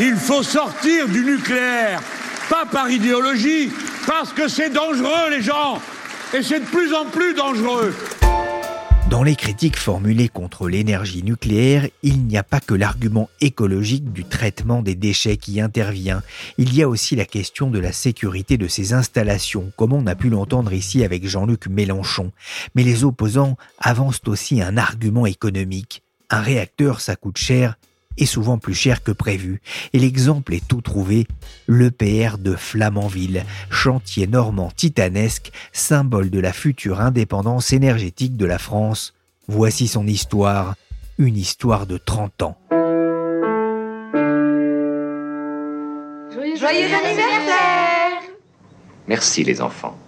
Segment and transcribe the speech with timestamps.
[0.00, 2.02] Il faut sortir du nucléaire,
[2.50, 3.70] pas par idéologie,
[4.08, 5.80] parce que c'est dangereux les gens,
[6.36, 7.94] et c'est de plus en plus dangereux.
[9.08, 14.24] Dans les critiques formulées contre l'énergie nucléaire, il n'y a pas que l'argument écologique du
[14.24, 16.24] traitement des déchets qui intervient,
[16.58, 20.16] il y a aussi la question de la sécurité de ces installations, comme on a
[20.16, 22.32] pu l'entendre ici avec Jean-Luc Mélenchon.
[22.74, 26.02] Mais les opposants avancent aussi un argument économique.
[26.30, 27.76] Un réacteur, ça coûte cher,
[28.18, 29.60] et souvent plus cher que prévu.
[29.92, 31.26] Et l'exemple est tout trouvé,
[31.68, 39.14] l'EPR de Flamanville, chantier normand titanesque, symbole de la future indépendance énergétique de la France.
[39.48, 40.74] Voici son histoire,
[41.18, 42.58] une histoire de 30 ans.
[46.56, 48.22] Joyeux, anniversaire
[49.06, 49.98] Merci les enfants.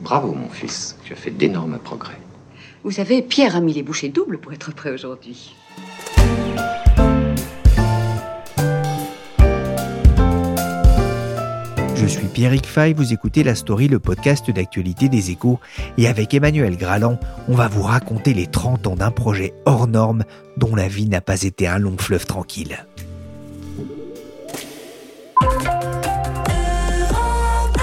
[0.00, 2.18] Bravo mon fils, tu as fait d'énormes progrès.
[2.82, 5.54] Vous savez, Pierre a mis les bouchées doubles pour être prêt aujourd'hui.
[12.30, 15.58] Pierrick Fay, vous écoutez La Story, le podcast d'actualité des échos.
[15.98, 17.18] Et avec Emmanuel Graland,
[17.48, 20.24] on va vous raconter les 30 ans d'un projet hors norme
[20.56, 22.84] dont la vie n'a pas été un long fleuve tranquille.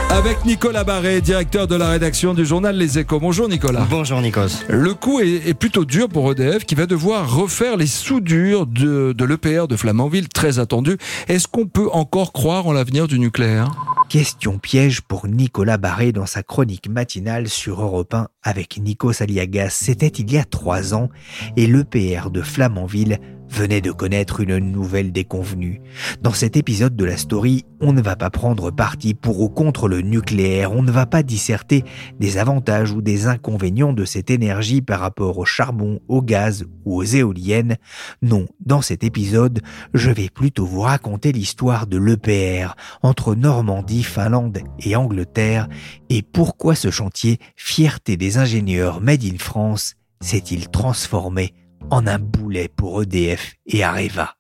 [0.09, 3.19] Avec Nicolas Barré, directeur de la rédaction du journal Les Échos.
[3.19, 3.85] Bonjour Nicolas.
[3.87, 4.63] Bonjour Nikos.
[4.67, 9.13] Le coup est, est plutôt dur pour EDF qui va devoir refaire les soudures de,
[9.13, 10.97] de l'EPR de Flamanville, très attendu.
[11.27, 13.69] Est-ce qu'on peut encore croire en l'avenir du nucléaire?
[14.09, 19.71] Question piège pour Nicolas Barré dans sa chronique matinale sur Europe 1 avec Nikos Aliagas.
[19.71, 21.09] C'était il y a trois ans
[21.57, 23.19] et l'EPR de Flamanville
[23.49, 25.81] venait de connaître une nouvelle déconvenue.
[26.21, 29.87] Dans cet épisode de la story, on ne va pas prendre parti pour ou contre
[29.87, 31.83] le nucléaire, on ne va pas disserter
[32.19, 36.97] des avantages ou des inconvénients de cette énergie par rapport au charbon, au gaz ou
[36.97, 37.77] aux éoliennes.
[38.21, 39.61] Non, dans cet épisode,
[39.93, 45.67] je vais plutôt vous raconter l'histoire de l'EPR entre Normandie, Finlande et Angleterre
[46.09, 51.53] et pourquoi ce chantier, fierté des ingénieurs Made in France, s'est-il transformé
[51.89, 54.35] en un boulet pour EDF et Areva.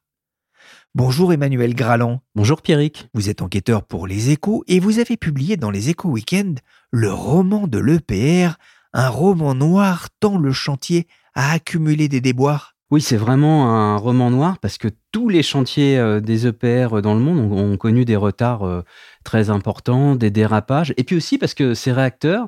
[0.95, 2.21] Bonjour Emmanuel Graland.
[2.35, 3.07] Bonjour Pierrick.
[3.13, 6.55] Vous êtes enquêteur pour les échos et vous avez publié dans les échos week-end
[6.91, 8.57] le roman de l'EPR,
[8.93, 12.73] un roman noir tant le chantier a accumulé des déboires.
[12.89, 17.15] Oui, c'est vraiment un roman noir parce que tous les chantiers euh, des EPR dans
[17.15, 18.81] le monde ont, ont connu des retards euh,
[19.25, 22.47] très importants, des dérapages, et puis aussi parce que ces réacteurs,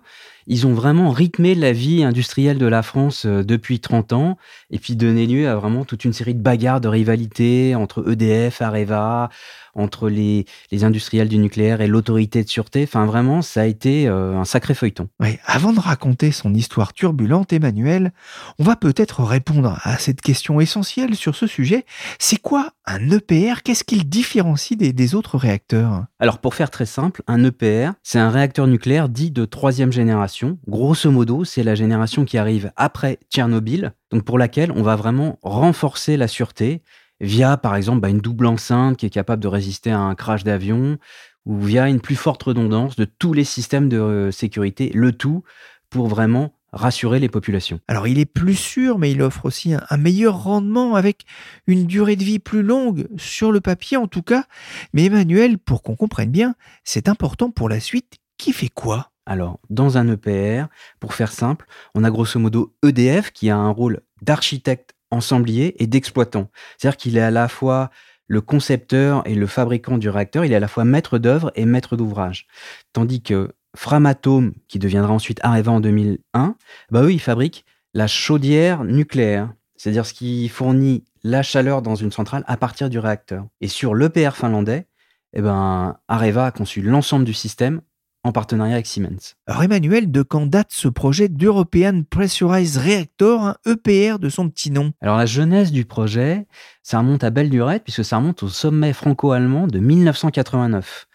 [0.50, 4.38] ils ont vraiment rythmé la vie industrielle de la France euh, depuis 30 ans,
[4.72, 8.62] et puis donné lieu à vraiment toute une série de bagarres, de rivalités entre EDF,
[8.62, 9.30] Areva,
[9.76, 12.84] entre les, les industriels du nucléaire et l'autorité de sûreté.
[12.84, 15.10] Enfin, vraiment, ça a été euh, un sacré feuilleton.
[15.46, 18.12] Avant de raconter son histoire turbulente, Emmanuel,
[18.58, 21.86] on va peut-être répondre à cette question essentielle sur ce sujet.
[22.20, 26.06] C'est quoi un EPR Qu'est-ce qu'il différencie des, des autres réacteurs?
[26.20, 30.58] Alors, pour faire très simple, un EPR, c'est un réacteur nucléaire dit de troisième génération.
[30.68, 35.40] Grosso modo, c'est la génération qui arrive après Tchernobyl, donc pour laquelle on va vraiment
[35.42, 36.82] renforcer la sûreté
[37.22, 40.44] via, par exemple, bah, une double enceinte qui est capable de résister à un crash
[40.44, 40.98] d'avion,
[41.46, 45.44] ou via une plus forte redondance de tous les systèmes de euh, sécurité, le tout
[45.90, 47.80] pour vraiment rassurer les populations.
[47.88, 51.26] Alors il est plus sûr, mais il offre aussi un, un meilleur rendement avec
[51.66, 54.46] une durée de vie plus longue, sur le papier en tout cas.
[54.94, 58.18] Mais Emmanuel, pour qu'on comprenne bien, c'est important pour la suite.
[58.38, 59.12] Qui fait quoi?
[59.26, 60.68] Alors, dans un EPR,
[61.00, 65.88] pour faire simple, on a grosso modo EDF qui a un rôle d'architecte ensemblier et
[65.88, 66.50] d'exploitant.
[66.78, 67.90] C'est-à-dire qu'il est à la fois
[68.28, 71.66] le concepteur et le fabricant du réacteur, il est à la fois maître d'œuvre et
[71.66, 72.48] maître d'ouvrage.
[72.94, 76.56] Tandis que Framatome, qui deviendra ensuite Areva en 2001,
[76.92, 82.12] bah eux, ils fabriquent la chaudière nucléaire, c'est-à-dire ce qui fournit la chaleur dans une
[82.12, 83.46] centrale à partir du réacteur.
[83.62, 84.86] Et sur l'EPR finlandais,
[85.34, 87.82] eh ben, Areva a conçu l'ensemble du système
[88.24, 89.36] en partenariat avec Siemens.
[89.48, 94.72] Alors Emmanuel, de quand date ce projet d'European Pressurized Reactor, un EPR de son petit
[94.72, 94.92] nom?
[95.02, 96.48] Alors la jeunesse du projet,
[96.84, 101.08] ça remonte à belle lurette puisque ça remonte au sommet franco-allemand de 1989.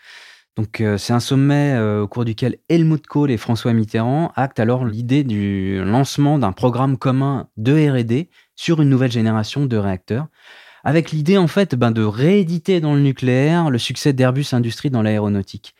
[0.56, 4.60] Donc euh, c'est un sommet euh, au cours duquel Helmut Kohl et François Mitterrand actent
[4.60, 10.28] alors l'idée du lancement d'un programme commun de R&D sur une nouvelle génération de réacteurs,
[10.84, 15.02] avec l'idée en fait ben, de rééditer dans le nucléaire le succès d'Airbus Industrie dans
[15.02, 15.74] l'aéronautique.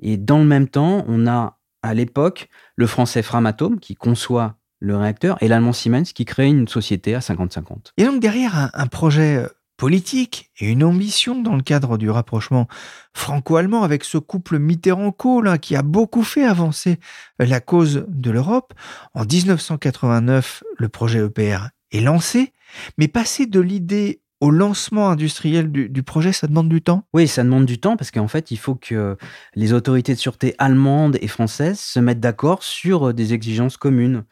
[0.00, 4.96] Et dans le même temps, on a à l'époque le français Framatome qui conçoit le
[4.96, 7.92] réacteur et l'allemand Siemens qui crée une société à 50-50.
[7.98, 12.66] Et donc derrière un projet euh, politique et une ambition dans le cadre du rapprochement
[13.14, 16.98] franco-allemand avec ce couple Mitterrand-Kohl qui a beaucoup fait avancer
[17.38, 18.74] la cause de l'Europe.
[19.14, 22.52] En 1989, le projet EPR est lancé,
[22.98, 27.04] mais passer de l'idée au lancement industriel du, projet, ça demande du temps?
[27.12, 29.16] Oui, ça demande du temps parce qu'en fait, il faut que
[29.54, 34.24] les autorités de sûreté allemandes et françaises se mettent d'accord sur des exigences communes.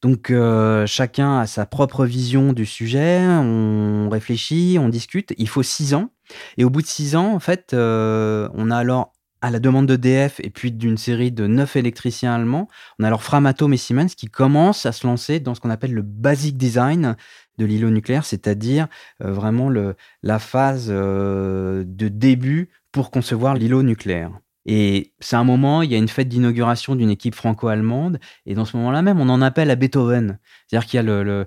[0.00, 5.34] Donc, euh, chacun a sa propre vision du sujet, on réfléchit, on discute.
[5.38, 6.10] Il faut six ans.
[6.56, 9.86] Et au bout de six ans, en fait, euh, on a alors à la demande
[9.86, 12.68] d'EDF et puis d'une série de neuf électriciens allemands,
[12.98, 15.92] on a alors Framatome et Siemens qui commencent à se lancer dans ce qu'on appelle
[15.92, 17.16] le basic design
[17.58, 18.88] de l'îlot nucléaire, c'est-à-dire
[19.22, 24.32] euh, vraiment le, la phase de début pour concevoir l'îlot nucléaire.
[24.70, 28.66] Et c'est un moment, il y a une fête d'inauguration d'une équipe franco-allemande, et dans
[28.66, 30.38] ce moment-là même, on en appelle à Beethoven.
[30.66, 31.46] C'est-à-dire qu'il y a le,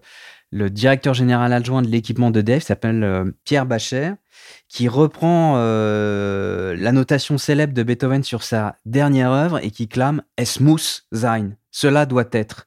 [0.50, 4.14] le, directeur général adjoint de l'équipement de DEF, s'appelle euh, Pierre Bacher,
[4.68, 10.24] qui reprend euh, la notation célèbre de Beethoven sur sa dernière œuvre et qui clame
[10.38, 11.52] Es muss sein.
[11.70, 12.66] Cela doit être.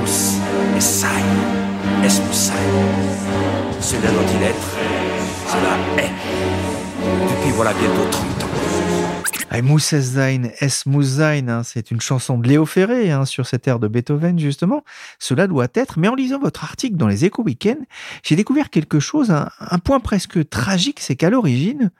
[0.00, 0.38] Muss
[0.80, 1.61] sein.
[2.04, 2.54] Es muss sein.
[3.80, 4.76] Cela doit-il être.
[5.48, 6.10] Cela est.
[7.28, 8.52] Depuis voilà bientôt 30 ans.
[9.62, 10.16] Muss es
[11.48, 14.82] hein, c'est une chanson de Léo Ferré hein, sur cette air de Beethoven justement.
[15.18, 17.76] Cela doit être, mais en lisant votre article dans les Échos Week-end,
[18.22, 21.90] j'ai découvert quelque chose, un point presque tragique, c'est qu'à l'origine,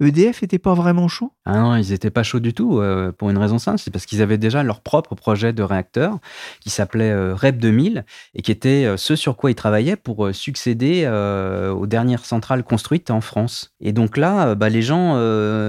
[0.00, 1.32] EDF était pas vraiment chaud?
[1.44, 4.06] Ah non, ils n'étaient pas chauds du tout, euh, pour une raison simple, c'est parce
[4.06, 6.18] qu'ils avaient déjà leur propre projet de réacteur
[6.60, 8.04] qui s'appelait euh, REP 2000
[8.34, 11.06] et qui était euh, ce sur quoi ils travaillaient pour succéder
[11.72, 13.74] aux dernières centrales construites en France.
[13.80, 15.14] Et donc là, bah, les gens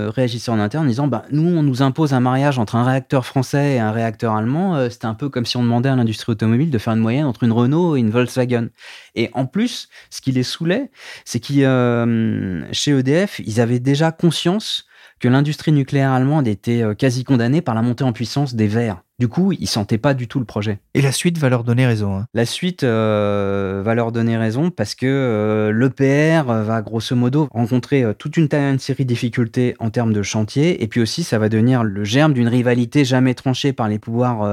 [0.10, 3.26] réagissaient en interne en disant bah, nous, on nous impose un mariage entre un réacteur
[3.26, 4.90] français et un réacteur allemand.
[4.90, 7.44] C'était un peu comme si on demandait à l'industrie automobile de faire une moyenne entre
[7.44, 8.68] une Renault et une Volkswagen.
[9.16, 10.92] Et en plus, ce qui les saoulait,
[11.26, 14.86] c'est que chez EDF, ils avaient déjà conscience
[15.20, 19.02] que l'industrie nucléaire allemande était euh, quasi condamnée par la montée en puissance des Verts.
[19.24, 20.80] Du coup, ils sentaient pas du tout le projet.
[20.96, 22.18] Et la suite va leur donner raison.
[22.18, 22.26] Hein.
[22.34, 28.04] La suite euh, va leur donner raison parce que euh, l'EPR va grosso modo rencontrer
[28.04, 30.84] euh, toute une, une, série de difficultés en termes de chantier.
[30.84, 34.46] Et puis aussi, ça va devenir le germe d'une rivalité jamais tranchée par les pouvoirs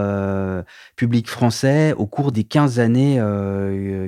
[0.95, 3.21] publics français au cours des 15 années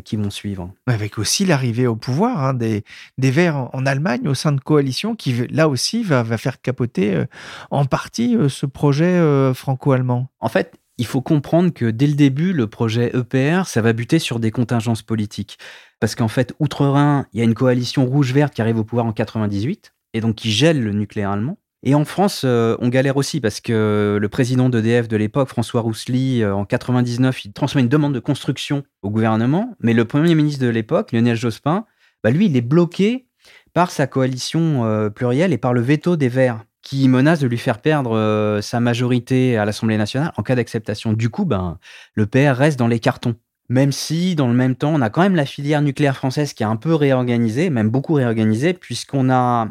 [0.04, 0.70] qui vont suivre.
[0.86, 2.84] Avec aussi l'arrivée au pouvoir hein, des,
[3.18, 7.24] des Verts en Allemagne au sein de coalition qui, là aussi, va, va faire capoter
[7.72, 9.20] en partie ce projet
[9.54, 10.28] franco-allemand.
[10.38, 14.18] En fait, il faut comprendre que dès le début, le projet EPR, ça va buter
[14.18, 15.58] sur des contingences politiques.
[15.98, 19.12] Parce qu'en fait, outre-Rhin, il y a une coalition rouge-verte qui arrive au pouvoir en
[19.12, 21.58] 98, et donc qui gèle le nucléaire allemand.
[21.84, 25.80] Et en France, euh, on galère aussi parce que le président d'EDF de l'époque, François
[25.80, 30.36] Roussely, euh, en 99, il transmet une demande de construction au gouvernement, mais le premier
[30.36, 31.84] ministre de l'époque, Lionel Jospin,
[32.22, 33.26] bah lui, il est bloqué
[33.72, 37.58] par sa coalition euh, plurielle et par le veto des Verts qui menace de lui
[37.58, 41.12] faire perdre euh, sa majorité à l'Assemblée nationale en cas d'acceptation.
[41.12, 41.78] Du coup, ben,
[42.14, 43.36] le PR reste dans les cartons.
[43.68, 46.62] Même si, dans le même temps, on a quand même la filière nucléaire française qui
[46.62, 49.68] est un peu réorganisée, même beaucoup réorganisée, puisqu'on a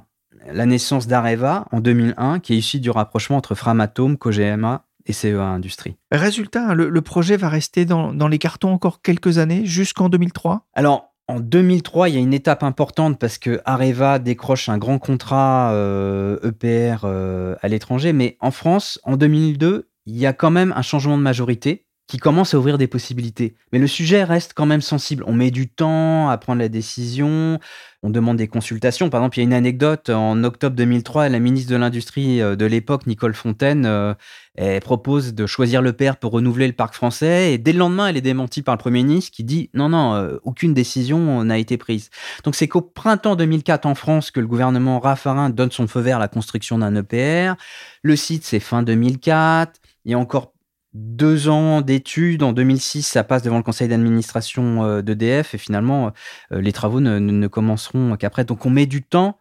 [0.51, 5.43] la naissance d'Areva en 2001, qui est issue du rapprochement entre Framatome, Cogema et CEA
[5.43, 5.97] Industrie.
[6.11, 11.10] Résultat, le, projet va rester dans, dans les cartons encore quelques années, jusqu'en 2003 Alors,
[11.31, 15.71] en 2003, il y a une étape importante parce que Areva décroche un grand contrat
[15.71, 18.11] EPR euh, e euh, à l'étranger.
[18.11, 22.17] Mais en France, en 2002, il y a quand même un changement de majorité qui
[22.17, 23.55] commence à ouvrir des possibilités.
[23.71, 25.23] Mais le sujet reste quand même sensible.
[25.27, 27.57] On met du temps à prendre la décision,
[28.03, 29.09] on demande des consultations.
[29.09, 32.57] Par exemple, il y a une anecdote, en octobre 2003, la ministre de l'Industrie euh,
[32.57, 34.13] de l'époque, Nicole Fontaine, euh,
[34.55, 37.53] elle propose de choisir le père pour renouveler le parc français.
[37.53, 40.13] Et dès le lendemain, elle est démentie par le Premier ministre qui dit non, non,
[40.15, 42.09] euh, aucune décision n'a été prise.
[42.43, 46.17] Donc c'est qu'au printemps 2004 en France que le gouvernement Raffarin donne son feu vert
[46.17, 47.53] à la construction d'un EPR.
[48.01, 49.79] Le site, c'est fin 2004.
[50.03, 50.51] Il y a encore
[50.93, 52.43] deux ans d'études.
[52.43, 56.11] En 2006, ça passe devant le conseil d'administration euh, d'EDF et finalement,
[56.51, 58.45] euh, les travaux ne, commenceront qu'après.
[58.45, 59.39] Donc, on met du temps.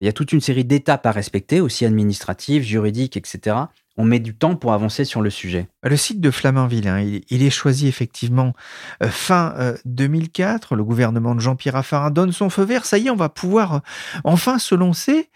[0.00, 3.56] Il y a toute une série d'étapes à respecter, aussi administratives, juridiques, etc.
[3.98, 5.68] On met du temps pour avancer sur le sujet.
[5.82, 8.54] Le site de Flamanville, hein, il, est choisi effectivement
[9.02, 10.74] euh, fin 2004.
[10.74, 12.86] Le gouvernement de Jean-Pierre Raffarin donne son feu vert.
[12.86, 13.82] Ça y est, on va pouvoir
[14.24, 15.28] enfin se lancer.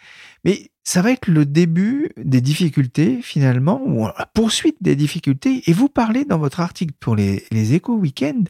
[0.44, 5.62] Mais ça va être le début des difficultés finalement, ou la poursuite des difficultés.
[5.66, 8.42] Et vous parlez dans votre article pour les, les échos week-end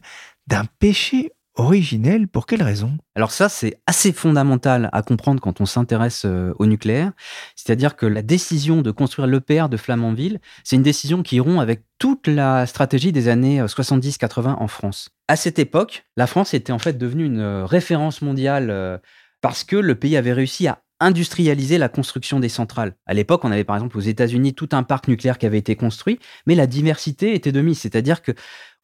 [0.47, 2.27] d'un péché originel.
[2.27, 2.97] Pour quelle raison?
[3.15, 7.11] Alors ça, c'est assez fondamental à comprendre quand on s'intéresse euh, au nucléaire.
[7.55, 11.83] C'est-à-dire que la décision de construire l'EPR de Flamanville, c'est une décision qui rompt avec
[11.97, 15.09] toute la stratégie des années 70-80 euh, en France.
[15.27, 19.01] À cette époque, la France était en fait devenue une euh, référence mondiale
[19.41, 22.95] parce que le pays avait réussi à industrialiser la construction des centrales.
[23.05, 25.75] À l'époque, on avait par exemple aux États-Unis tout un parc nucléaire qui avait été
[25.75, 28.31] construit, mais la diversité était de mise, c'est-à-dire que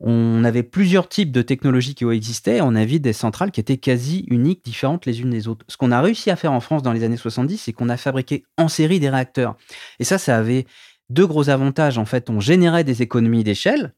[0.03, 4.25] on avait plusieurs types de technologies qui existaient, on avait des centrales qui étaient quasi
[4.29, 5.63] uniques, différentes les unes des autres.
[5.69, 7.97] Ce qu'on a réussi à faire en France dans les années 70, c'est qu'on a
[7.97, 9.55] fabriqué en série des réacteurs.
[9.99, 10.65] Et ça, ça avait
[11.11, 11.99] deux gros avantages.
[11.99, 13.93] En fait, on générait des économies d'échelle,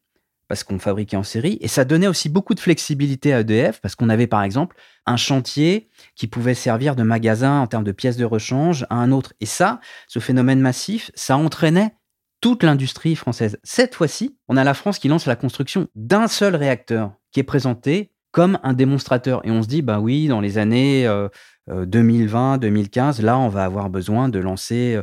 [0.48, 1.58] parce qu'on fabriquait en série.
[1.60, 5.16] Et ça donnait aussi beaucoup de flexibilité à EDF parce qu'on avait par exemple un
[5.16, 9.32] chantier qui pouvait servir de magasin en termes de pièces de rechange à un autre.
[9.40, 11.94] Et ça, ce phénomène massif, ça entraînait
[12.40, 13.58] toute l'industrie française.
[13.62, 17.44] Cette fois-ci, on a la France qui lance la construction d'un seul réacteur qui est
[17.44, 19.46] présenté comme un démonstrateur.
[19.46, 21.08] Et on se dit, bah oui, dans les années
[21.68, 25.00] 2020, euh, 2015, euh, là, on va avoir besoin de lancer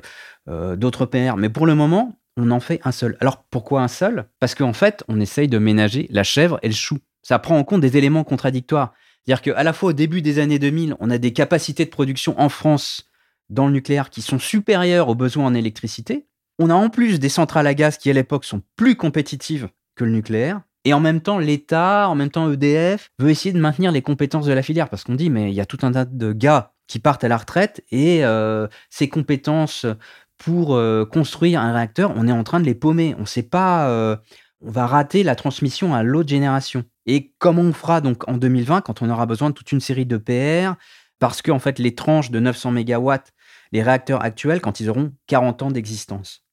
[0.49, 1.37] euh, d'autres PR.
[1.37, 3.17] Mais pour le moment, on en fait un seul.
[3.21, 4.25] Alors pourquoi un seul?
[4.39, 6.97] Parce qu'en fait, on essaye de ménager la chèvre et le chou.
[7.21, 8.93] Ça prend en compte des éléments contradictoires.
[9.23, 12.39] C'est-à-dire qu'à la fois au début des années 2000, on a des capacités de production
[12.39, 13.11] en France
[13.49, 16.25] dans le nucléaire qui sont supérieures aux besoins en électricité.
[16.57, 20.03] On a en plus des centrales à gaz qui à l'époque sont plus compétitives que
[20.03, 20.61] le nucléaire.
[20.83, 24.47] Et en même temps, l'État, en même temps EDF, veut essayer de maintenir les compétences
[24.47, 26.73] de la filière parce qu'on dit, mais il y a tout un tas de gars
[26.87, 29.85] qui partent à la retraite et euh, ces compétences
[30.43, 33.13] pour euh, construire un réacteur, on est en train de les paumer.
[33.19, 34.15] On ne sait pas, euh,
[34.59, 36.83] on va rater la transmission à l'autre génération.
[37.05, 40.07] Et comment on fera donc en 2020 quand on aura besoin de toute une série
[40.07, 40.79] de PR
[41.19, 43.11] Parce que fait, les tranches de 900 MW,
[43.71, 46.43] les réacteurs actuels, quand ils auront 40 ans d'existence.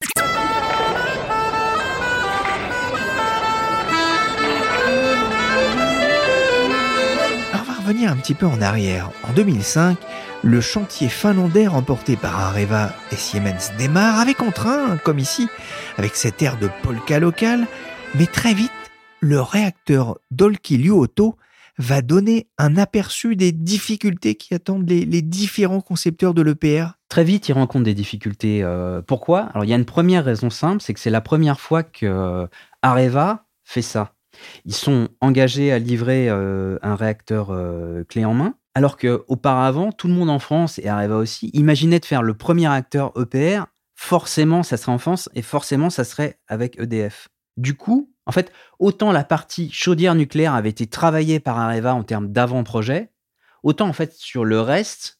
[7.51, 9.09] on va revenir un petit peu en arrière.
[9.27, 9.97] En 2005,
[10.43, 15.49] le chantier finlandais remporté par Areva et Siemens démarre avec entrain, comme ici,
[15.97, 17.67] avec cette air de polka local,
[18.15, 18.71] mais très vite,
[19.19, 21.35] le réacteur Dolki-Luoto
[21.77, 26.91] va donner un aperçu des difficultés qui attendent les, différents concepteurs de l'EPR.
[27.07, 28.61] Très vite, il rencontre des difficultés.
[28.63, 29.43] Euh, pourquoi?
[29.53, 32.05] Alors, il y a une première raison simple, c'est que c'est la première fois que
[32.05, 32.47] euh,
[32.81, 34.13] Areva fait ça.
[34.65, 37.53] Ils sont engagés à livrer euh, un réacteur
[38.07, 38.55] clé en main.
[38.75, 42.67] Alors qu'auparavant, tout le monde en France et Areva aussi imaginait de faire le premier
[42.67, 43.65] acteur EPR.
[43.95, 47.27] Forcément, ça serait en France et forcément, ça serait avec EDF.
[47.57, 52.03] Du coup, en fait, autant la partie chaudière nucléaire avait été travaillée par Areva en
[52.03, 53.11] termes d'avant-projet,
[53.63, 55.19] autant en fait sur le reste,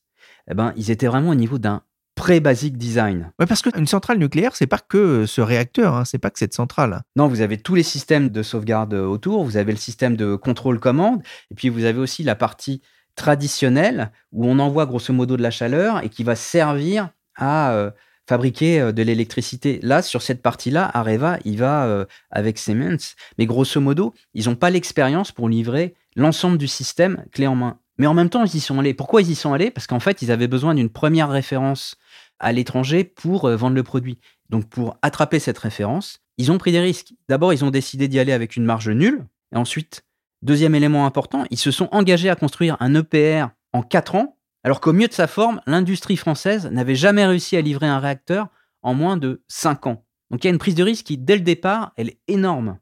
[0.49, 1.83] eh ben, ils étaient vraiment au niveau d'un
[2.15, 3.31] pré-basic design.
[3.39, 6.53] Ouais, parce qu'une centrale nucléaire, c'est pas que ce réacteur, hein, c'est pas que cette
[6.53, 7.01] centrale.
[7.15, 11.21] Non, vous avez tous les systèmes de sauvegarde autour, vous avez le système de contrôle-commande,
[11.49, 12.81] et puis vous avez aussi la partie
[13.19, 17.91] traditionnel où on envoie grosso modo de la chaleur et qui va servir à euh,
[18.27, 19.79] fabriquer euh, de l'électricité.
[19.83, 24.55] Là, sur cette partie-là, Areva, il va euh, avec Siemens, mais grosso modo, ils n'ont
[24.55, 27.77] pas l'expérience pour livrer l'ensemble du système clé en main.
[27.97, 28.93] Mais en même temps, ils y sont allés.
[28.93, 29.69] Pourquoi ils y sont allés?
[29.69, 31.97] Parce qu'en fait, ils avaient besoin d'une première référence
[32.39, 34.19] à l'étranger pour vendre le produit.
[34.49, 37.11] Donc, pour attraper cette référence, ils ont pris des risques.
[37.27, 40.05] D'abord, ils ont décidé d'y aller avec une marge nulle, et ensuite,
[40.41, 44.79] Deuxième élément important, ils se sont engagés à construire un EPR en 4 ans, alors
[44.79, 48.47] qu'au mieux de sa forme, l'industrie française n'avait jamais réussi à livrer un réacteur
[48.81, 50.05] en moins de 5 ans.
[50.31, 52.77] Donc il y a une prise de risque qui, dès le départ, elle est énorme.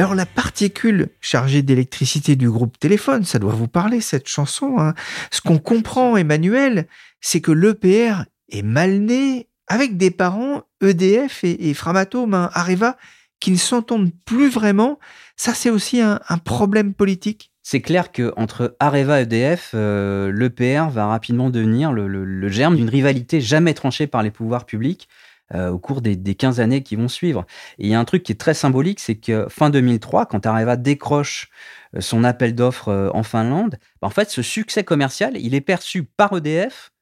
[0.00, 4.76] Alors la particule chargée d'électricité du groupe téléphone, ça doit vous parler cette chanson.
[4.78, 4.94] Hein.
[5.30, 6.86] Ce qu'on comprend, Emmanuel,
[7.20, 12.96] c'est que l'EPR est mal né avec des parents EDF et, Framatome, hein, Areva,
[13.40, 14.98] qui ne s'entendent plus vraiment.
[15.36, 17.50] Ça, c'est aussi un, problème politique.
[17.62, 22.88] C'est clair que entre Areva et EDF, euh, l'EPR va rapidement devenir le germe d'une
[22.90, 25.08] rivalité jamais tranchée par les pouvoirs publics.
[25.54, 27.44] Euh, au cours des, 15 années qui vont suivre.
[27.78, 30.46] Et il y a un truc qui est très symbolique, c'est que fin 2003, quand
[30.46, 31.50] Areva décroche
[31.94, 35.60] euh, son appel d'offres euh, en Finlande, bah, en fait, ce succès commercial, il est
[35.60, 36.92] perçu par EDF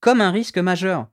[0.00, 1.06] comme un risque majeur.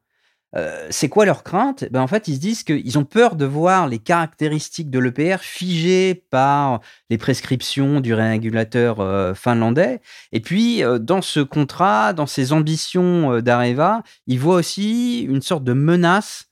[0.89, 1.86] c'est quoi leur crainte?
[1.92, 5.42] Ben En fait, ils se disent qu'ils ont peur de voir les caractéristiques de l'EPR
[5.42, 6.80] figées par
[7.12, 8.98] les prescriptions du régulateur
[9.38, 10.01] finlandais.
[10.32, 15.74] Et puis, dans ce contrat, dans ces ambitions d'Areva, ils voient aussi une sorte de
[15.74, 16.47] menace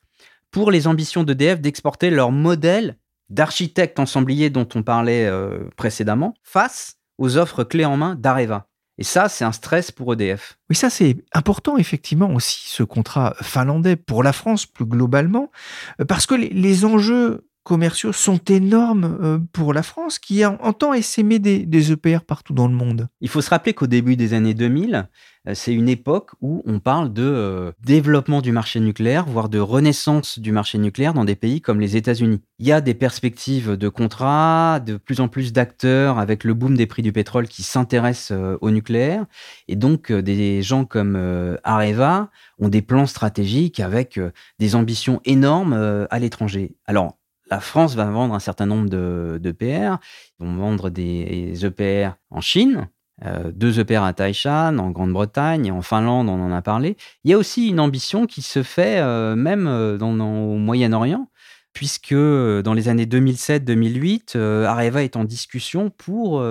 [0.56, 2.96] pour les ambitions d'EDF d'exporter leur modèle
[3.30, 8.70] d'architecte ensemblier dont on parlait euh, précédemment face aux offres clés en main d'Areva.
[8.98, 10.58] Et ça, c'est un stress pour EDF.
[10.70, 15.52] Oui, ça, c'est important, effectivement, aussi, ce contrat finlandais pour la France, plus globalement,
[16.00, 21.40] euh, parce que les, enjeux commerciaux sont énormes euh, pour la France, qui entend essaimer
[21.40, 23.10] des, des EPR partout dans le monde.
[23.22, 25.10] Il faut se rappeler qu'au début des années 2000,
[25.48, 29.58] euh, c'est une époque où on parle de euh, développement du marché nucléaire, voire de
[29.58, 32.40] renaissance du marché nucléaire dans des pays comme les États-Unis.
[32.60, 36.78] Il y a des perspectives de contrats, de plus en plus d'acteurs avec le boom
[36.78, 39.26] des prix du pétrole qui s'intéressent au nucléaire.
[39.68, 42.30] Et donc, des gens comme Areva
[42.60, 44.20] ont des plans stratégiques avec
[44.60, 46.78] des ambitions énormes à l'étranger.
[46.86, 47.18] Alors,
[47.50, 49.98] la France va vendre un certain nombre de, d'EPR.
[50.40, 52.90] Ils vont vendre des EPR en Chine,
[53.24, 56.98] euh, deux EPR à Taishan, en Grande-Bretagne, en Finlande, on en a parlé.
[57.24, 61.30] Il y a aussi une ambition qui se fait euh, même euh, au Moyen-Orient,
[61.74, 66.42] puisque dans les années 2007-2008, Areva est en discussion pour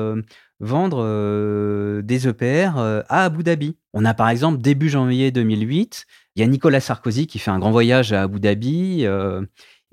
[0.60, 3.78] vendre des EPR à Abu Dhabi.
[3.94, 6.04] On a par exemple, début janvier 2008,
[6.36, 9.06] il y a Nicolas Sarkozy qui fait un grand voyage à Abu Dhabi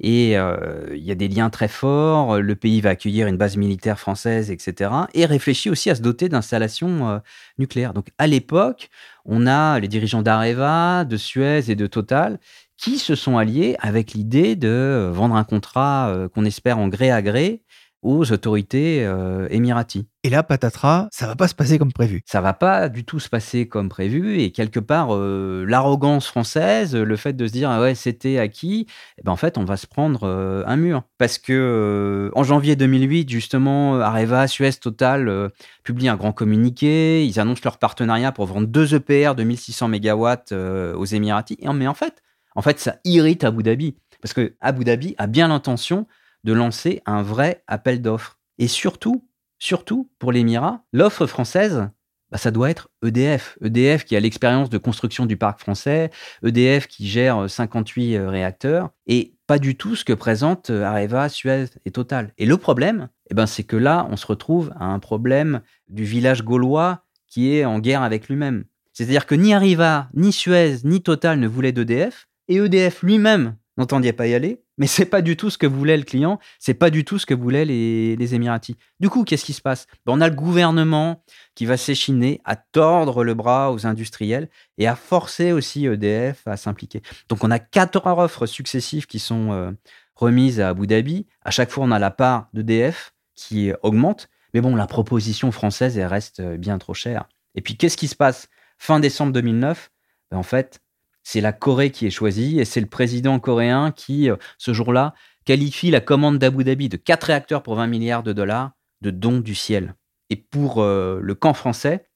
[0.02, 2.40] et euh, il y a des liens très forts.
[2.40, 4.92] Le pays va accueillir une base militaire française, etc.
[5.14, 7.20] Et réfléchit aussi à se doter d'installations euh,
[7.60, 7.94] nucléaires.
[7.94, 8.90] Donc à l'époque,
[9.26, 12.40] on a les dirigeants d'Areva, de Suez et de Total
[12.78, 17.12] qui se sont alliés avec l'idée de vendre un contrat euh, qu'on espère en gré
[17.12, 17.62] à gré
[18.02, 20.08] aux autorités euh, émiraties.
[20.24, 22.22] Et là, patatras, ça va pas se passer comme prévu.
[22.26, 24.40] Ça va pas du tout se passer comme prévu.
[24.40, 28.88] Et quelque part, euh, l'arrogance française, le fait de se dire ah ouais c'était acquis,
[29.18, 32.76] eh ben en fait on va se prendre euh, un mur parce que en janvier
[32.76, 35.52] 2008 justement, Areva, Suez, Total
[35.84, 37.26] publient un grand communiqué.
[37.26, 41.58] Ils annoncent leur partenariat pour vendre deux EPR de 1600 MW aux Émiratis.
[41.74, 42.22] Mais en fait,
[42.56, 46.08] en fait ça irrite Abu Dhabi parce que Abu Dhabi a bien l'intention
[46.44, 48.40] de lancer un vrai appel d'offres.
[48.58, 49.28] Et surtout,
[49.60, 51.90] surtout pour l'Émirat, l'offre française,
[52.32, 53.58] bah, ça doit être EDF.
[53.62, 56.10] EDF qui a l'expérience de construction du parc français,
[56.44, 61.28] EDF qui gère 58 euh, réacteurs, et pas du tout ce que présentent euh, Areva,
[61.28, 62.34] Suez et Total.
[62.38, 66.06] Et le problème, eh ben, c'est que là, on se retrouve à un problème du
[66.06, 68.64] village gaulois qui est en guerre avec lui-même.
[68.94, 74.14] C'est-à-dire que ni Areva, ni Suez, ni Total ne voulaient d'EDF, et EDF lui-même n'entendait
[74.14, 76.90] pas y aller, mais c'est pas du tout ce que voulait le client, c'est pas
[76.90, 78.76] du tout ce que voulaient les, les Émiratis.
[79.00, 79.88] Du coup, qu'est-ce qui se passe?
[80.06, 81.24] Ben, On a le gouvernement
[81.56, 86.58] qui va s'échiner à tordre le bras aux industriels et à forcer aussi EDF à
[86.58, 87.02] s'impliquer.
[87.30, 89.72] Donc on a quatre offres successives qui sont euh,
[90.16, 91.28] remises à Abu Dhabi.
[91.44, 95.98] À chaque fois, on a la part d'EDF qui augmente, mais bon, la proposition française,
[95.98, 97.28] reste bien trop chère.
[97.56, 98.50] Et puis, qu'est-ce qui se passe?
[98.78, 99.92] Fin décembre 2009,
[100.32, 100.80] ben, en fait,
[101.24, 105.14] c'est la Corée qui est choisie et c'est le président coréen qui, euh, ce jour-là,
[105.46, 109.40] qualifie la commande d'Abu Dhabi de 4 réacteurs pour 20 milliards de dollars de don
[109.40, 109.96] du ciel.
[110.30, 112.11] Et pour euh, le camp français,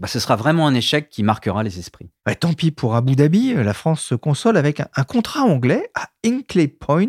[0.00, 2.08] bah, ce sera vraiment un échec qui marquera les esprits.
[2.24, 6.08] Bah, tant pis pour Abu Dhabi, la France se console avec un, contrat anglais à
[6.24, 7.08] Inclay Point,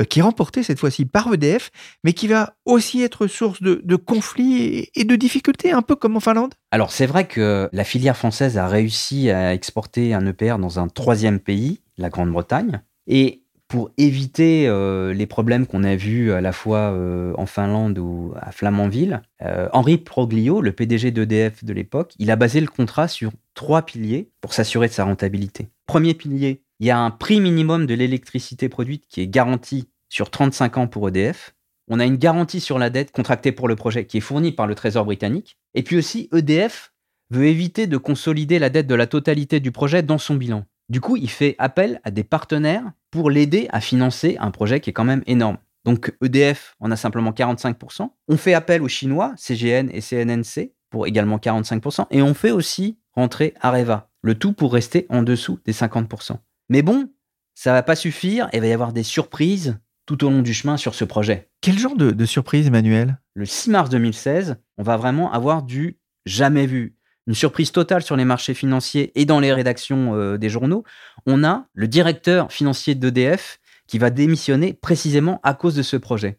[0.00, 1.72] euh, qui est remporté cette fois-ci par EDF,
[2.04, 6.20] mais qui va aussi être source de, conflits et, de difficultés, un peu comme en
[6.20, 6.54] Finlande.
[6.70, 10.86] Alors c'est vrai que la filière française a réussi à exporter un EPR dans un
[10.86, 13.39] troisième pays, la Grande-Bretagne, et
[13.70, 18.34] pour éviter euh, les problèmes qu'on a vus à la fois euh, en Finlande ou
[18.36, 23.06] à Flamanville, euh, Henri Proglio, le PDG d'EDF de l'époque, il a basé le contrat
[23.06, 25.68] sur trois piliers pour s'assurer de sa rentabilité.
[25.86, 30.30] Premier pilier, il y a un prix minimum de l'électricité produite qui est garanti sur
[30.30, 31.54] 35 ans pour EDF.
[31.86, 34.66] On a une garantie sur la dette contractée pour le projet qui est fournie par
[34.66, 35.58] le Trésor britannique.
[35.74, 36.92] Et puis aussi, EDF
[37.30, 40.64] veut éviter de consolider la dette de la totalité du projet dans son bilan.
[40.90, 44.90] Du coup, il fait appel à des partenaires pour l'aider à financer un projet qui
[44.90, 45.56] est quand même énorme.
[45.84, 48.10] Donc EDF en a simplement 45%.
[48.26, 52.06] On fait appel aux Chinois, CGN et CNNC, pour également 45%.
[52.10, 56.38] Et on fait aussi rentrer Areva, le tout pour rester en dessous des 50%.
[56.68, 57.08] Mais bon,
[57.54, 60.52] ça va pas suffire et il va y avoir des surprises tout au long du
[60.52, 61.50] chemin sur ce projet.
[61.60, 63.20] Quel genre de, de surprise, Emmanuel?
[63.34, 66.96] Le 6 mars 2016, on va vraiment avoir du jamais vu.
[67.26, 70.84] Une surprise totale sur les marchés financiers et dans les rédactions euh, des journaux.
[71.26, 76.38] On a le directeur financier d'EDF qui va démissionner précisément à cause de ce projet.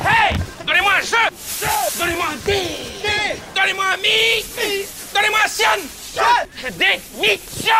[0.00, 0.36] Hey
[0.66, 2.60] Donnez-moi un jeu Donnez-moi un dé
[3.54, 4.44] Donnez-moi un mi
[5.14, 5.66] Donnez-moi un sion
[6.56, 7.72] Je démissionne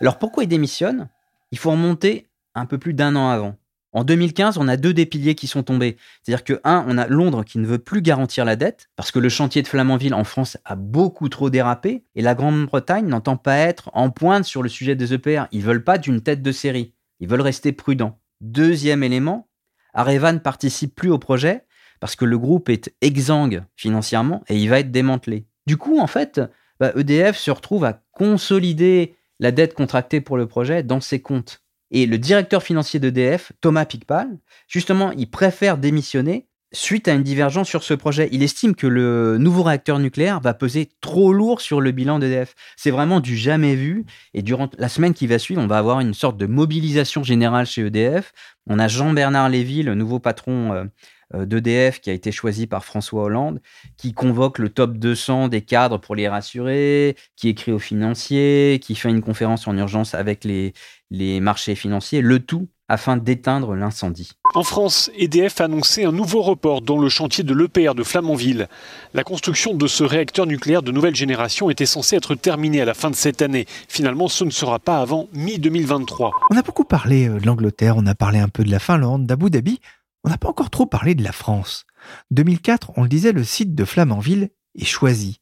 [0.00, 1.08] Alors pourquoi il démissionne?
[1.52, 3.56] Il faut remonter un peu plus d'un an avant.
[3.94, 5.98] En 2015, on a deux des piliers qui sont tombés.
[6.22, 9.18] C'est-à-dire que, un, on a Londres qui ne veut plus garantir la dette, parce que
[9.18, 13.56] le chantier de Flamanville en France a beaucoup trop dérapé, et la Grande-Bretagne n'entend pas
[13.56, 15.44] être en pointe sur le sujet des EPR.
[15.52, 16.94] Ils veulent pas d'une tête de série.
[17.20, 18.18] Ils veulent rester prudents.
[18.40, 19.48] Deuxième élément,
[19.92, 21.66] Areva ne participe plus au projet,
[22.00, 25.46] parce que le groupe est exsangue financièrement, et il va être démantelé.
[25.66, 26.40] Du coup, en fait,
[26.80, 31.62] bah, EDF se retrouve à consolider la dette contractée pour le projet dans ses comptes.
[31.92, 37.68] Et le directeur financier d'EDF, Thomas Picpal, justement, il préfère démissionner suite à une divergence
[37.68, 38.30] sur ce projet.
[38.32, 42.54] Il estime que le nouveau réacteur nucléaire va peser trop lourd sur le bilan d'EDF.
[42.76, 44.06] C'est vraiment du jamais vu.
[44.32, 47.66] Et durant la semaine qui va suivre, on va avoir une sorte de mobilisation générale
[47.66, 48.32] chez EDF.
[48.66, 50.84] On a Jean-Bernard Lévy, le nouveau patron euh,
[51.34, 53.60] d'EDF qui a été choisi par François Hollande,
[53.96, 58.94] qui convoque le top 200 des cadres pour les rassurer, qui écrit aux financiers, qui
[58.94, 60.72] fait une conférence en urgence avec les,
[61.10, 64.32] les marchés financiers, le tout afin d'éteindre l'incendie.
[64.54, 68.68] En France, EDF a annoncé un nouveau report dans le chantier de l'EPR de Flamanville.
[69.14, 72.92] La construction de ce réacteur nucléaire de nouvelle génération était censée être terminée à la
[72.92, 73.64] fin de cette année.
[73.88, 76.32] Finalement, ce ne sera pas avant mi-2023.
[76.50, 79.26] On a beaucoup parlé euh, de l'Angleterre, on a parlé un peu de la Finlande,
[79.26, 79.80] d'Abu Dhabi.
[80.24, 81.84] On n'a pas encore trop parlé de la France.
[82.30, 85.40] 2004, on le disait, le site de Flamanville est choisi.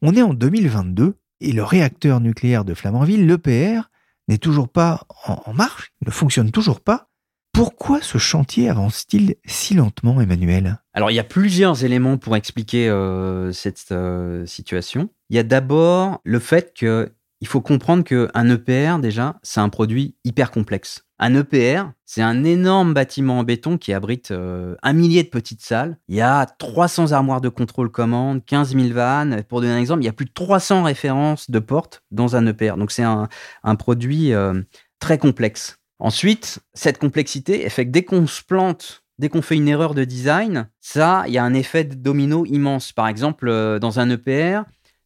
[0.00, 3.90] On est en 2022 et le réacteur nucléaire de Flamanville, l'EPR,
[4.28, 7.08] n'est toujours pas en marche, ne fonctionne toujours pas.
[7.52, 10.78] Pourquoi ce chantier avance-t-il si lentement, Emmanuel?
[10.94, 15.10] Alors, il y a plusieurs éléments pour expliquer euh, cette euh, situation.
[15.28, 20.16] Il y a d'abord le fait qu'il faut comprendre qu'un EPR, déjà, c'est un produit
[20.24, 21.04] hyper complexe.
[21.24, 25.62] Un EPR, c'est un énorme bâtiment en béton qui abrite euh, un millier de petites
[25.62, 25.96] salles.
[26.08, 29.44] Il y a 300 armoires de contrôle commande, 15 000 vannes.
[29.48, 32.44] Pour donner un exemple, il y a plus de 300 références de portes dans un
[32.48, 32.76] EPR.
[32.76, 33.28] Donc c'est un,
[33.76, 34.62] produit euh,
[34.98, 35.78] très complexe.
[36.00, 39.94] Ensuite, cette complexité, elle fait que dès qu'on se plante, dès qu'on fait une erreur
[39.94, 42.90] de design, ça, il y a un effet de domino immense.
[42.90, 44.62] Par exemple, euh, dans un EPR,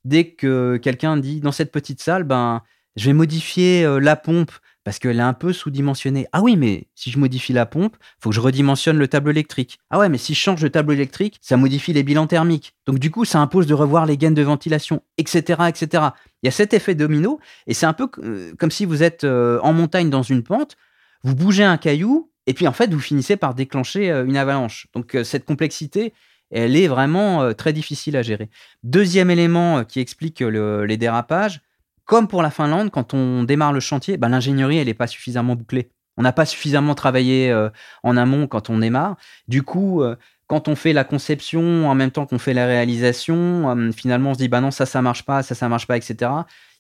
[0.07, 2.63] dès que quelqu'un dit dans cette petite salle, ben,
[2.97, 4.53] je vais modifier la pompe
[4.87, 6.29] parce qu'elle est un peu sous-dimensionnée.
[6.31, 9.81] Ah oui, mais si je modifie la pompe, faut que je redimensionne le tableau électrique.
[9.91, 12.73] Ah ouais, mais si je change de tableau électrique, ça modifie les bilans thermiques.
[12.87, 16.05] Donc du coup, ça impose de revoir les gaines de ventilation, etc., etc.
[16.41, 19.25] Il y a cet effet domino, et c'est un peu euh, comme si vous êtes
[19.25, 20.77] euh, en montagne dans une pente,
[21.25, 24.87] vous bougez un caillou, et puis en fait, vous finissez par déclencher euh, une avalanche.
[24.95, 26.13] Donc cette complexité,
[26.53, 28.51] elle est vraiment très difficile à gérer.
[28.85, 31.61] Deuxième élément qui explique les dérapages,
[32.07, 35.57] comme pour la Finlande, quand on démarre le chantier, ben, l'ingénierie, elle n'est pas suffisamment
[35.57, 35.91] bouclée.
[36.17, 37.69] On n'a pas suffisamment travaillé euh,
[38.03, 39.17] en amont quand on démarre.
[39.49, 40.17] Du coup, euh,
[40.47, 44.35] quand on fait la conception en même temps qu'on fait la réalisation, euh, finalement, on
[44.35, 46.31] se dit, bah non, ça, ça marche pas, ça, ça marche pas, etc.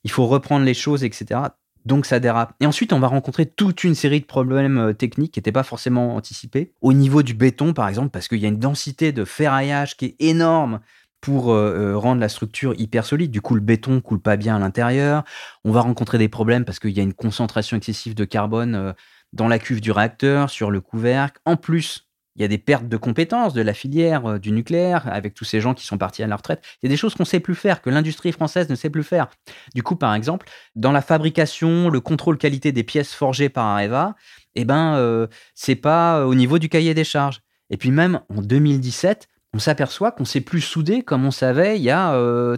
[0.04, 1.40] Il faut reprendre les choses, etc.
[1.84, 2.54] Donc ça dérape.
[2.60, 6.16] Et ensuite, on va rencontrer toute une série de problèmes techniques qui n'étaient pas forcément
[6.16, 6.72] anticipés.
[6.80, 10.06] Au niveau du béton, par exemple, parce qu'il y a une densité de ferraillage qui
[10.06, 10.80] est énorme
[11.26, 13.32] pour euh, euh, rendre la structure hyper solide.
[13.32, 15.24] Du coup, le béton coule pas bien à l'intérieur.
[15.64, 18.92] On va rencontrer des problèmes parce qu'il y a une concentration excessive de carbone euh,
[19.32, 21.40] dans la cuve du réacteur, sur le couvercle.
[21.44, 25.34] En plus, il y a des pertes de compétences de la filière du nucléaire avec
[25.34, 26.62] tous ces gens qui sont partis à la retraite.
[26.80, 29.02] Il y a des choses qu'on sait plus faire, que l'industrie française ne sait plus
[29.02, 29.26] faire.
[29.74, 34.14] Du coup, par exemple, dans la fabrication, le contrôle qualité des pièces forgées par Areva,
[34.54, 37.40] eh ben, c'est pas au niveau du cahier des charges.
[37.70, 41.82] Et puis même en 2017, on s'aperçoit qu'on s'est plus soudé comme on savait il
[41.82, 42.08] y a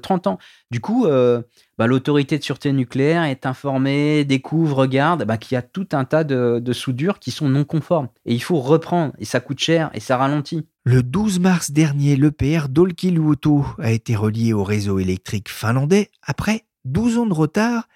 [0.01, 0.39] 30 euh, ans.
[0.71, 1.43] Du coup, euh,
[1.79, 6.05] bah, l'autorité de sûreté nucléaire est informée, découvre, regarde bah, qu'il y a tout un
[6.05, 8.09] tas de, soudures qui sont non conformes.
[8.27, 10.67] Et il faut reprendre, et ça coûte cher, et ça ralentit.
[10.85, 17.19] Le 12 mars dernier, l'EPR d'Olkiluoto a été relié au réseau électrique finlandais après 12
[17.19, 17.89] ans de retard.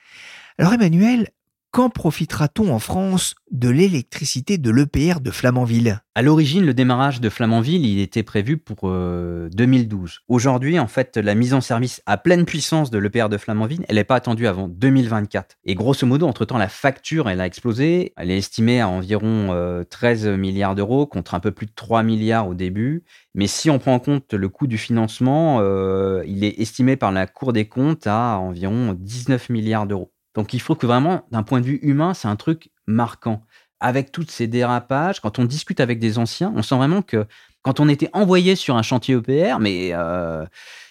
[0.58, 1.28] Alors Emmanuel,
[1.72, 6.02] quand profitera-t-on en France de l'électricité de l'EPR de Flamanville?
[6.14, 10.20] À l'origine, le démarrage de Flamanville, il était prévu pour 2012.
[10.28, 13.96] Aujourd'hui, en fait, la mise en service à pleine puissance de l'EPR de Flamanville, elle
[13.96, 15.56] n'est pas attendue avant 2024.
[15.64, 18.12] Et grosso modo, entre-temps, la facture, elle a explosé.
[18.18, 22.48] Elle est estimée à environ 13 milliards d'euros contre un peu plus de 3 milliards
[22.48, 23.02] au début.
[23.34, 25.62] Mais si on prend en compte le coût du financement,
[26.26, 30.11] il est estimé par la Cour des comptes à environ 19 milliards d'euros.
[30.34, 33.44] Donc il faut que vraiment, d'un point de vue humain, c'est un truc marquant.
[33.80, 37.26] Avec toutes ces dérapages, quand on discute avec des anciens, on sent vraiment que
[37.62, 40.44] quand on était envoyé sur un chantier EPR, mais euh,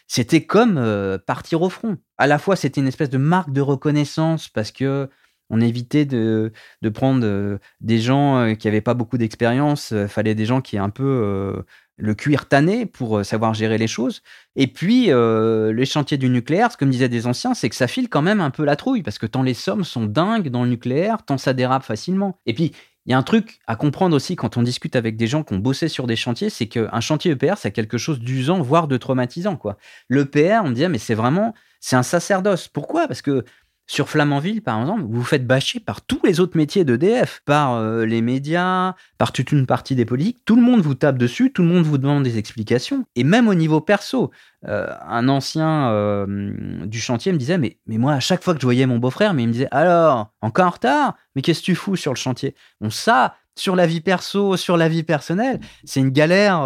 [0.08, 1.98] c'était comme euh, partir au front.
[2.18, 5.10] À la fois, c'était une espèce de marque de reconnaissance parce que
[5.52, 6.52] on évitait de,
[6.94, 9.92] prendre euh, des gens qui n'avaient pas beaucoup d'expérience.
[9.92, 11.64] Il fallait des gens qui aient un peu
[12.02, 14.22] le cuir tanné pour euh, savoir gérer les choses.
[14.56, 17.76] Et puis, euh, les chantiers du nucléaire, ce que me disaient des anciens, c'est que
[17.76, 20.50] ça file quand même un peu la trouille, parce que tant les sommes sont dingues
[20.50, 22.38] dans le nucléaire, tant ça dérape facilement.
[22.46, 22.72] Et puis,
[23.06, 25.54] il y a un truc à comprendre aussi quand on discute avec des gens qui
[25.54, 28.98] ont bossé sur des chantiers, c'est qu'un chantier EPR, c'est quelque chose d'usant, voire de
[28.98, 29.56] traumatisant.
[29.56, 29.78] Quoi.
[30.10, 32.68] L'EPR, on me disait, mais c'est vraiment, c'est un sacerdoce.
[32.68, 33.08] Pourquoi?
[33.08, 33.44] Parce que
[33.92, 37.74] sur Flamanville, par exemple, vous vous faites bâcher par tous les autres métiers d'EDF, par
[37.74, 40.46] euh, les médias, par toute une partie des politiques.
[40.46, 43.04] Tout le monde vous tape dessus, tout le monde vous demande des explications.
[43.18, 44.32] Et même au niveau perso,
[44.66, 48.66] euh, un ancien euh, du chantier me disait mais, moi, à chaque fois que je
[48.66, 51.18] voyais mon beau-frère, il me disait Alors, encore en retard?
[51.36, 52.56] Mais qu'est-ce que tu fous sur le chantier?
[52.80, 56.62] Bon, ça, sur la vie perso, sur la vie personnelle, c'est une galère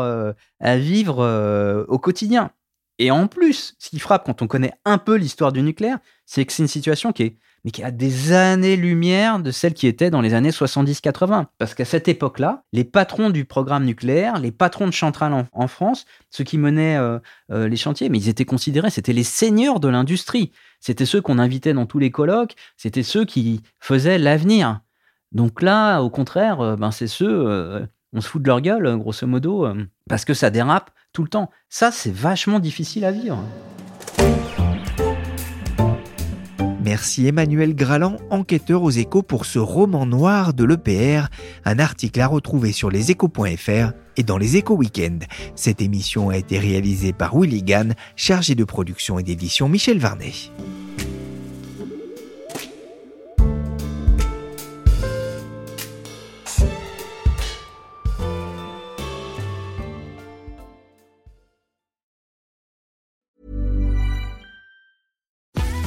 [0.60, 2.52] à vivre au quotidien.
[3.00, 6.46] Et en plus, ce qui frappe quand on connaît un peu l'histoire du nucléaire, c'est
[6.46, 10.22] que c'est une situation qui est mais a des années-lumière de celle qui était dans
[10.22, 11.48] les années 70-80.
[11.58, 16.06] Parce qu'à cette époque-là, les patrons du programme nucléaire, les patrons de centrales en, France,
[16.30, 17.18] ceux qui menaient euh,
[17.52, 20.52] euh, les chantiers, mais ils étaient considérés, c'était les seigneurs de l'industrie.
[20.80, 24.82] C'était ceux qu'on invitait dans tous les colloques, c'était ceux qui faisaient l'avenir.
[25.32, 29.28] Donc là, au contraire, euh, ben c'est ceux, on se fout de leur gueule, grosso
[29.28, 29.68] modo,
[30.10, 31.52] parce que ça dérape tout le temps.
[31.70, 33.44] Ça, c'est vachement difficile à vivre.
[36.86, 41.30] Merci Emmanuel Graland, enquêteur aux échos pour ce roman noir de l'EPR,
[41.66, 45.18] un article à retrouver sur leséchos.fr et dans les échos week-end.
[45.56, 50.34] Cette émission a été réalisée par Willy Gann, chargé de production et d'édition Michel Varnet.